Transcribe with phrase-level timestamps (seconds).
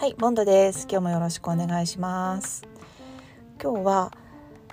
[0.00, 0.86] はい、ボンドです。
[0.90, 2.66] 今日もよろしくお願いします。
[3.62, 4.10] 今日は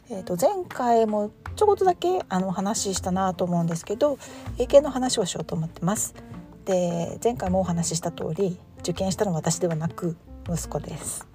[0.09, 4.17] えっ、と前回もちょこっとだけあの話したなと思うんですけど、
[4.53, 6.15] 英検の話をしようと思ってます。
[6.63, 10.15] で、前回もお話しした通り、受験したのは私ではなく
[10.49, 11.27] 息子です。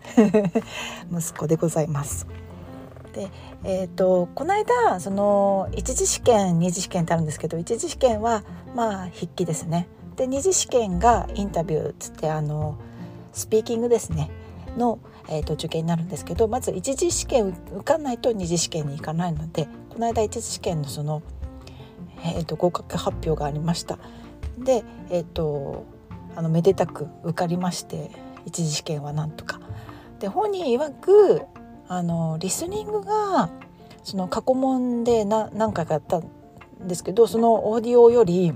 [1.13, 2.27] 息子でございます。
[3.13, 3.29] で、
[3.63, 8.43] えっ、とこの間その一次試験、二次試験ってあるんですけど、一次試験は
[8.75, 9.87] まあ筆記ですね。
[10.17, 12.79] で、二次試験がインタビューっつってあの
[13.33, 14.31] スピーキングですね
[14.77, 21.23] の、えーと、受験になるんですけどまず一次試験受かんないと二次試験に行かないのでこの間一次試験のその、
[22.25, 23.99] えーと、合格発表がありました。
[24.59, 25.85] で、えーと、
[26.37, 28.11] あのめでたく受かりまして
[28.47, 29.61] 一次試験はなんとか。
[30.19, 31.43] で本人曰く
[31.89, 33.51] あのリスニングが
[34.05, 36.31] その過去問でな何回かやったん
[36.87, 38.53] ですけどそのオーディオより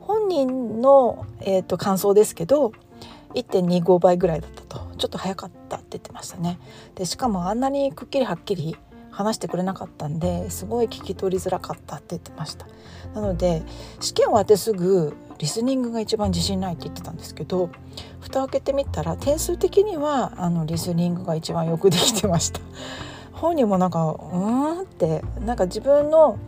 [0.00, 2.72] 本人の、えー、と感想ですけど
[3.34, 4.84] 1.25倍ぐらいだったと。
[4.96, 6.58] ちょっと早かったって言ってましたね。
[6.94, 8.76] でしかもあんなにくっきりはっきり
[9.10, 12.66] 話してくれなかったんですごい聞き取りづらかったって言ってました。
[13.14, 13.62] なので
[14.00, 17.70] 試験終わってすぐリスニングが一番自信ないって言ってたんですけど
[18.20, 22.60] 蓋を開けてみたら点数的にはあのリスニングが一番よくできてました。
[23.32, 26.38] 本人もなんかうーんってなんか自分の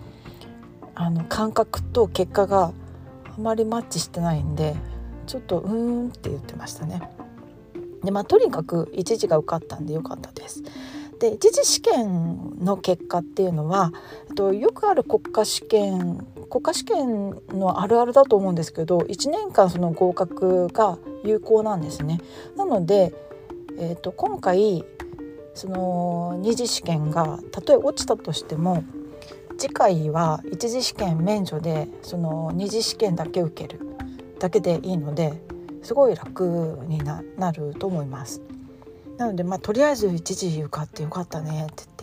[0.95, 2.73] あの感覚と結果が
[3.27, 4.75] あまりマッチしてないんで
[5.27, 7.01] ちょっとうーんって言ってましたね。
[8.05, 10.63] でまあとにかく一次が受かったんでよかったです。
[11.19, 13.93] で一次試験の結果っていうのは、
[14.29, 22.21] えっと、よくある国家試験国家試験のあるあるだと思うんですけど1年間その合格が有効なんですね。
[22.57, 23.15] なので、
[23.79, 24.85] えっと、今回
[25.55, 28.85] その二次試験がたとえ落ちたとしても
[29.59, 33.86] 次回は一次試験免除でその二次試験だけ受ける
[34.39, 35.33] だけでいいので
[35.83, 38.43] すごい楽になると思います。
[39.19, 41.97] なのでまあとりあえず一時受かってよかったねって言って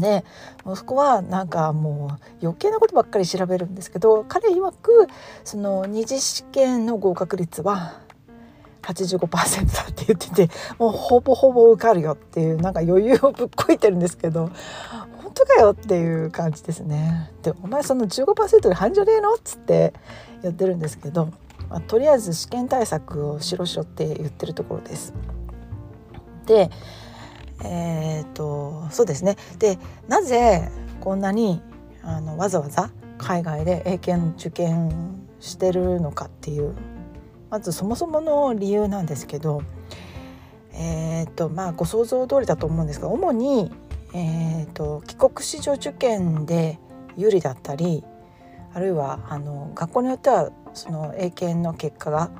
[0.00, 0.24] で
[0.66, 5.08] 息子はなんかもう余計なことばっかり調べるんですけど彼曰く
[5.44, 8.00] その二次試験の合格率は
[8.82, 14.50] 85%だって言っててもうほぼほぼ受かるよっていうなんか余裕をぶっこいてるんですけど
[15.30, 17.30] 本当かよっていう感じですね。
[17.42, 19.94] でお前その15%で半じゃねえのっつって
[20.42, 21.26] やってるんですけど、
[21.68, 25.14] まあ、とりあえず試験対策をしろしろって言ってるところです。
[26.46, 26.70] で
[27.62, 30.68] えー、っとそうですねでなぜ
[31.00, 31.62] こんなに
[32.02, 36.74] あのわざわざ海外で英検受験してるのかっていう
[37.50, 39.62] まずそもそもの理由なんですけど
[40.72, 43.70] えー、っとまあご想像通りだと思うんですが主に、
[44.12, 46.78] えー、と帰国子女受験で
[47.16, 48.04] 有利だったり
[48.72, 52.30] あるいはあの学校によってはその英検の結果が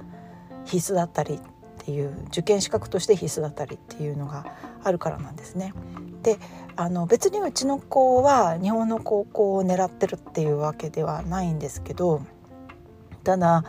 [0.65, 4.47] 必須だったりっていう受験資格として必須だったりっていうのが
[4.83, 5.73] あるからなんですね。
[6.23, 6.39] で
[6.77, 12.23] あの別にうちの子は日本の高校を狙ってるっていうわけではないんですけど
[13.25, 13.65] ただ、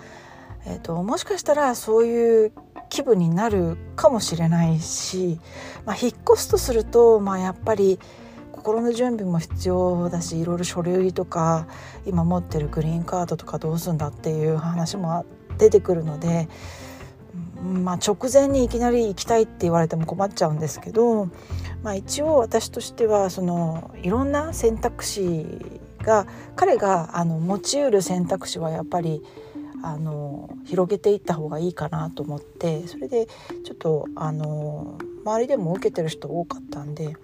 [0.66, 2.52] えーと、もしかしたらそういう
[2.90, 5.40] 気分になるかもしれないし、
[5.86, 8.00] まあ、引っ越すとすると、まあ、やっぱり
[8.52, 11.68] 心の準備も必要だしいろいろ書類とか
[12.06, 15.26] 今持ってるグリーンカードとかどうするんだっていう話も
[15.58, 16.48] 出てくるので、
[17.64, 21.26] まあ、直前にいきなり行きたいって言われても困っちゃうんですけど、
[21.82, 25.46] まあ、一応私としてはそのいろんな選択肢
[26.04, 29.24] が彼があの持ちうる選択肢はやっぱり
[29.84, 33.28] あの広げていった方がいいかなと思ってそれで
[33.64, 37.16] ちょっとあの周りでも受けてる人多かったんで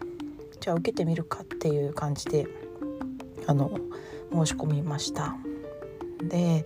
[0.60, 2.48] じゃあ受けてみるかっていう感じで
[3.46, 3.80] あの
[4.32, 5.36] 申し込みました。
[6.22, 6.66] で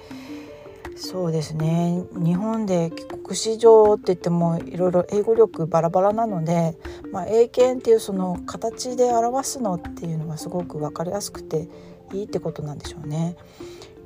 [0.96, 6.78] そうですね日本で帰国子女って言ってもいろいろ英語力バラバラなので、
[7.12, 11.68] まあ、英検っていうその形で表すのっていうのがすごく分かりやすくて
[12.13, 13.35] いいってことなんでしょうね。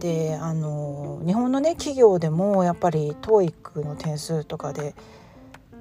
[0.05, 4.93] であの日本のね企業でもやっぱり TOEIC の点数とかで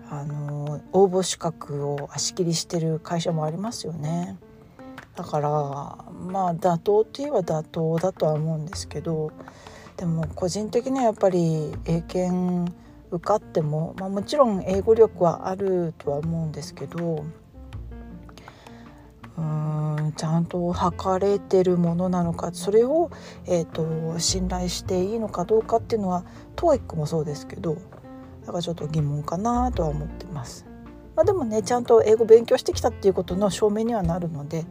[0.08, 4.38] あの応募資格を足切りしてる会社もありますよね。
[5.14, 9.30] だからまあ妥当って言えば妥当だとは思うんですけど
[9.98, 12.72] でも個人的にはやっぱり英検
[13.10, 17.26] 受かっても、まあ、もちろん英語力はあるとは思うんですけど
[20.14, 23.10] ちゃんと測れてるものなのかそれを、
[23.46, 26.24] えーと、信頼していいのかどうかっていうのは
[26.56, 27.76] TOEIC もそうですけど
[28.42, 30.66] だからちょっと疑問かなとは思ってます。
[31.16, 34.66] まあ、でもねちゃんと英語勉強してきたっていうことの証明にはなるので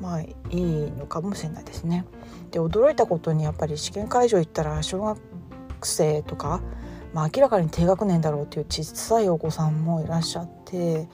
[0.00, 2.04] まあいいのかもしれないですね。
[2.50, 5.18] で驚いたことにやっぱり試験会場行ったら小学
[5.82, 6.60] 生とか
[7.16, 11.08] まあ、明らかに低学年だろうっていう小さいお子さんもいらっしゃって、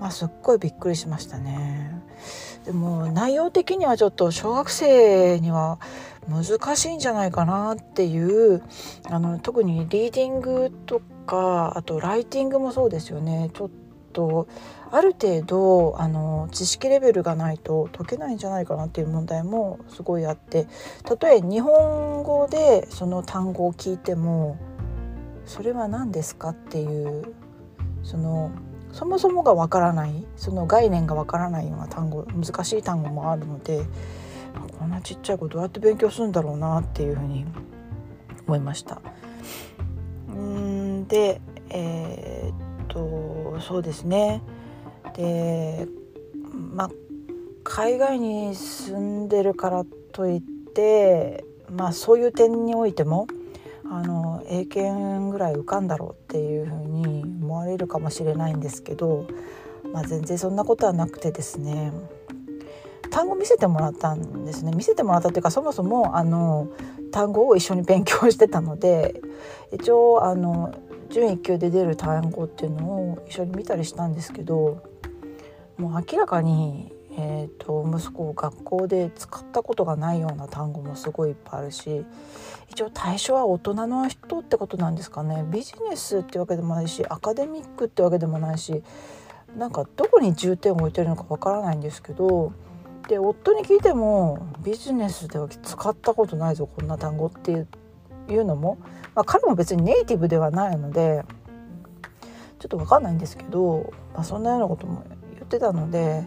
[0.00, 2.00] まあ、すっごいびっくりしましたね。
[2.64, 5.78] でも内容的にはちょっと小学生には
[6.28, 8.62] 難しいんじゃないかなっていう
[9.08, 13.70] あの特にリーディングとかあとライティングもそうですよねちょっ
[14.12, 14.46] と
[14.90, 20.66] ある程度あの知識レベルがないと解けないんじゃないかなっていう問題もすごいあって
[21.20, 24.58] 例え日本語でその単語を聞いても
[25.46, 27.34] それは何ですかっていう
[28.02, 28.50] その
[28.92, 33.84] そもそもがわからないその概念がわからないような単語難しい単語もあるので
[34.78, 37.44] こんなちっちゃい子どうやって勉強するんだろうなっていうふうに
[38.46, 39.00] 思いました。
[40.28, 44.42] うんでえー、っとそうですね
[45.14, 45.86] で
[46.74, 46.90] まあ
[47.62, 50.40] 海外に住んでるからといっ
[50.74, 53.26] てまあそういう点においても
[53.92, 59.26] あの英検ぐらい受かんだろうっていうふうに思われるかもしれないんですけど、
[59.92, 61.92] まあ、全然そんなことはなくてですね
[63.10, 64.72] 単語見せてもらったんですね。
[64.72, 66.68] 見せてもらったっていうかそもそもあの
[67.10, 69.20] 単語を一緒に勉強してたので
[69.72, 70.72] 一応あの
[71.10, 74.84] 準1級で出る単語っていうのを一緒に見たりしたんですけど
[75.76, 82.04] もう明らかに、えーと、息子を学校で使ったことがないような単語もすごいいっぱいあるし
[82.68, 85.44] 一応対象は大人の人ってことなんですかね。
[85.50, 88.82] ビジネスってわけでもないしアカデミックってわけでもないし
[89.56, 92.52] なんかどこに重点を置いてるのかわからないんですけど
[93.08, 97.66] で夫に聞いてもビジネスでは使ったことないぞこんな単語って
[98.28, 98.78] いうのも、
[99.16, 101.24] まあ、彼も別にネイティブではないので
[102.60, 105.04] ちょっと分かんないんですけど、まあ、そんなようなことも
[105.34, 106.22] 言ってたので、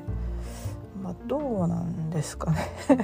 [1.27, 2.57] どうなんですかね
[2.89, 2.95] っ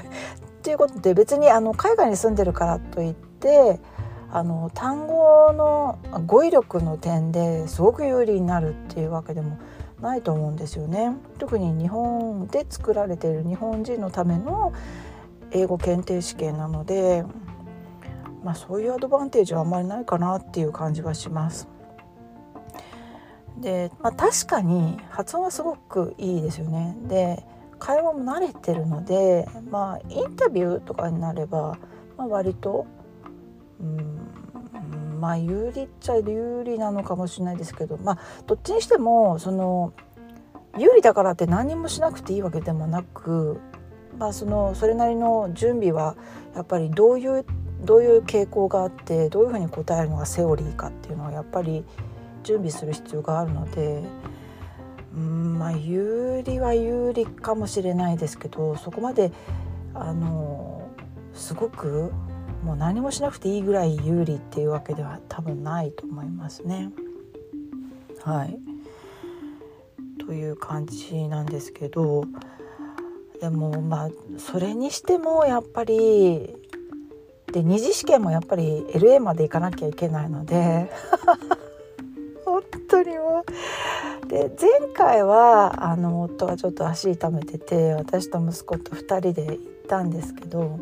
[0.62, 3.80] ていうことで別にあの海外に住んでるからといって
[4.32, 5.98] あの単語の
[6.28, 9.58] 語彙力の点ですごく有利になるっていうわけでも
[10.02, 11.16] ないと思うんですよね。
[11.40, 14.72] 特に日本で作られている日本人のための
[15.52, 17.26] 英語検定試験なので、
[18.44, 21.68] まあ、そういうアドバンテージはあんまりないかなっていう感じはします。
[23.58, 26.96] で、まあ、確かに発音はすごくいいですよね。
[27.08, 27.44] で
[27.80, 31.78] 会話も慣れてるので、まあ、インタビューとかになれば、
[32.18, 32.86] まあ、割と、
[33.80, 39.94] うん、まあ有利っちゃ有利なのかもしれないですけど、まあ、どっちにしてもその
[40.78, 43.60] 有利だからって何もしなくていいわけでもなく、
[44.18, 46.16] まあ、そのそれなりの準備は
[46.56, 47.46] やっぱりどういう
[47.84, 51.86] どういう傾向があってどういうふうに答えるのがセオリーかっていうのはやっぱり
[52.44, 54.04] 準備する必要があるので。
[55.16, 59.32] うんまあ有利は有利かもしれないですけどそこまで
[59.94, 60.90] あの
[61.34, 62.12] すごく
[62.64, 66.92] もう何もしなくていいぐらい有利っていうわけでは多分ないと思いますね。
[68.24, 68.60] はい
[70.26, 72.26] という感じなんですけど
[73.42, 76.54] でもまあそれにしてもやっぱり
[77.52, 80.92] で二次試験もやっぱり LA まで行かなきゃいけないので
[82.89, 83.45] 当にも
[84.24, 89.57] うで前回はあの夫がちょっと足痛めてて私と息子と2人で行っ
[89.88, 90.80] たんですけど、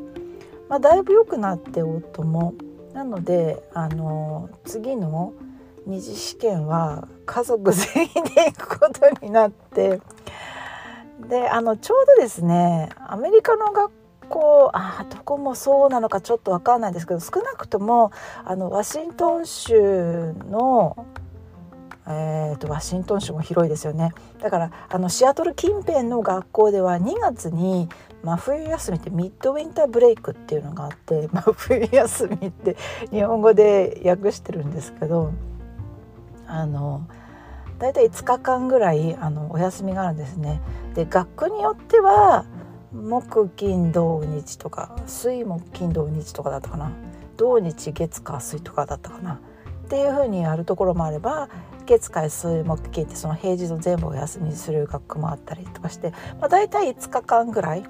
[0.69, 2.54] まあ、だいぶ良くなって夫も。
[2.94, 5.33] なのであの次の
[5.85, 10.02] 二次試験は家族全員で行くことになって
[11.30, 13.92] であのちょうどですねアメリカの学
[14.30, 18.11] 校あどこもそうなのかちょっと分かんないですけど少なくとも
[18.44, 21.06] あのワシントン州の
[22.09, 24.14] えーと、ワシントン州も広いですよね。
[24.42, 27.90] だからあのシアトル近辺の学校では2月に
[28.23, 32.78] 真冬休みってミッドウィンターブレイクっていうのがあって真 冬休みって
[33.11, 35.31] 日本語で訳してるんですけど
[36.47, 37.02] あの
[37.78, 40.61] 大体5日間ぐらいあのお休みがあるんですね。
[40.95, 42.45] で学区によっては
[42.94, 46.92] 木金土日とか水木金土日とかだったかな。
[47.35, 49.40] 土日月火水とかだったかな。
[49.85, 51.49] っていうふうにやるところもあれば
[51.88, 57.84] 月火水木金ってその平日の全部お休みする学区もあったりとかして、まあ、大体5日間ぐらい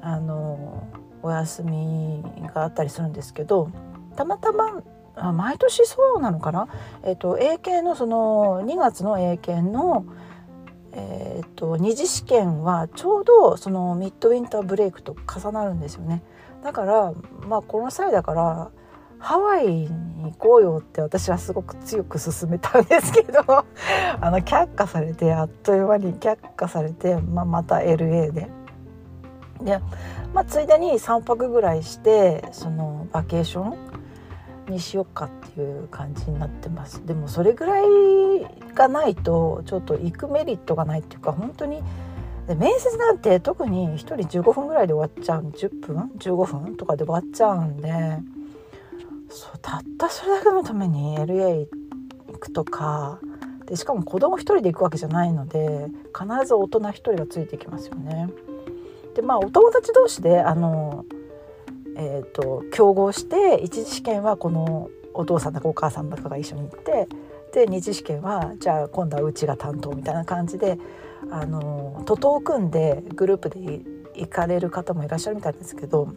[0.00, 0.86] あの
[1.22, 2.22] お休み
[2.54, 3.70] があったりするんですけど
[4.16, 4.82] たまたま
[5.16, 6.68] あ毎年そうなのかな、
[7.02, 10.06] えーと、英検のその2月の英検の、
[10.92, 16.22] えーと、二次試験はちょうどそのミッドウィンターブレイクと重なるんですよね。
[16.62, 17.12] だから
[17.48, 18.70] まあこの際だから
[19.18, 23.40] ハワイに行こうよって私はすごく強く勧めたんですけど
[24.20, 28.50] あの却下されてあっという間に却下されて、まあ、また LA で。
[29.62, 29.80] で、
[30.32, 33.76] まあ、ついでに3泊ぐらいしてそのバケーション
[34.70, 37.84] にしようかっていう感じになってますでもそれぐらい
[38.74, 41.82] がないとちょっと行くメリットがないっていうか本当に
[42.46, 48.20] で面接なんて特に1人15分ぐらいで終わっちゃう10分？15分とかで終わっちゃうんで
[49.28, 51.66] そうたったそれだけのために LA
[52.32, 53.20] 行くとか
[53.66, 58.28] でしかも子供1人で行くわけじゃないので必ず大人1人がついてきますよね。
[59.14, 61.04] でまあお友達同士であの
[62.00, 67.08] えーと、競合して一次試験はこのお父さんだかお母さんだかが一緒に行って
[67.52, 70.78] で二次試験はじゃあ今度はうちが担当みたいな感じで
[71.30, 73.58] あの徒党を組んでグループで
[74.14, 76.12] 行かれる方もいらっしゃるみたいですけど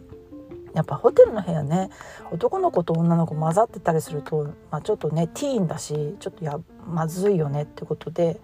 [0.74, 1.90] やっぱホテルの部屋ね
[2.30, 8.40] 男の子と女の子混ざってたりすると、まあ、ちょっとねティーンだしちょっとやまずいよねってことで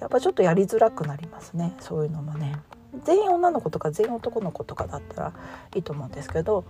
[0.00, 2.56] やっぱちょっとやりづらくなりますねそういうのもね。
[3.04, 5.32] 全員女の子とか全員男の子とかだったら
[5.76, 6.64] いいと思うんですけど、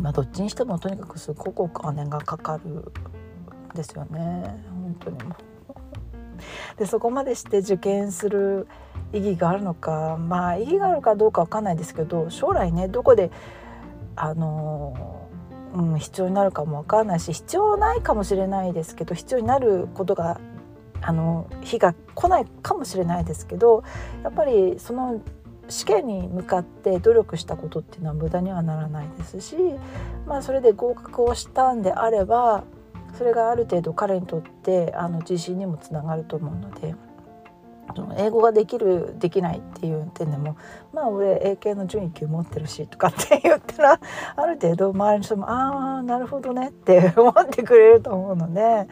[0.00, 2.84] まあ、どっちにしてもとにかくすごくお金がかかるん
[3.74, 5.36] ですよね本当にも
[6.78, 8.66] でそこまでして受験する
[9.12, 13.30] 意義があるのかまあ意義があるかどうかわかんないですけど将来ねどこで
[14.16, 15.28] あの、
[15.74, 20.40] うん、必要になるかもわかんないし必要ないかもしれないですけど必要になることが
[21.02, 23.84] あの日が来ないかもしれないですけど
[24.24, 25.20] やっぱりその
[25.68, 29.56] 試験に向かって努力したことっていうのは無駄にはならないですし、
[30.26, 32.64] まあ、それで合格をしたんであれば
[33.16, 36.94] それがある程度彼にとってあの自信にもつながると思うので。
[38.18, 40.56] 英語ができるできないっていう点でも
[40.92, 44.00] まあ俺英検の準1級持ってるしとかって言ったら
[44.34, 48.88] ある程度周りの人もああなるほどねって思ってくれると思うので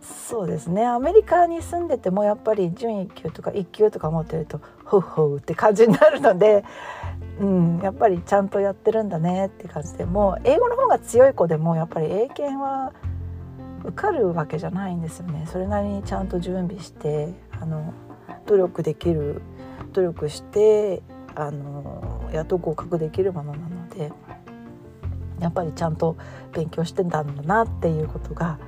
[0.00, 6.64] そうですねアメリカに住んでてもやっぱり準1級とか1級とか持ってるとホウホウって感じになるので、
[7.40, 12.92] うん、やっぱりちゃんとやってるんだねって感じでも英語の方が強い子でもやっぱり英検は
[13.84, 17.92] 受かるわけじゃないんですよねそれなりにちゃんと準備してあの
[18.46, 19.42] 努力できる
[19.92, 21.02] 努力して
[21.34, 24.12] あのやっと合格できるものなので
[25.40, 26.16] やっぱりちゃんと
[26.52, 28.58] 勉強してたんだなっていうことが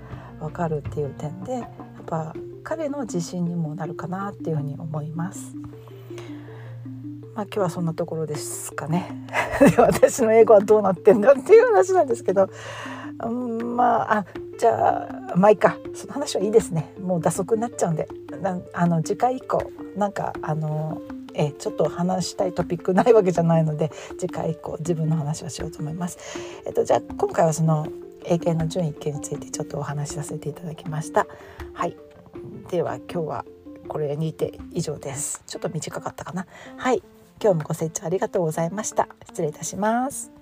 [0.41, 5.55] 分かるっていう点でやっぱ彼の自信にもなるかなっていうふうに思います。
[7.37, 9.11] まあ、今日はそんなところですかね。
[9.79, 12.49] 私の英語はどうなってんだっていう話なんですけど、
[13.23, 14.27] うん、まああ
[14.59, 15.77] じゃあまあいいか。
[15.95, 16.93] その話はいいですね。
[17.01, 18.09] もう打足になっちゃうんで。
[18.41, 21.01] なあの次回以降なんかあの
[21.35, 26.19] えちょっと話したいトピックないわけじゃないので次回以降自分の話をしようと思います。
[26.67, 27.87] えっと、じゃあ今回はその
[28.25, 31.27] 英検の準1級についてちょっとお話しさせていただきました。
[31.75, 31.97] はい。
[32.71, 33.45] では今日は
[33.89, 35.43] これにて以上です。
[35.47, 36.47] ちょっと短かったかな。
[36.77, 37.03] はい。
[37.41, 39.09] 今日もご清聴ありがとうございました。
[39.27, 40.36] 失礼いたします。